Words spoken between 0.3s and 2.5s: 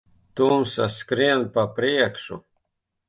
Tumsa skrien pa priekšu.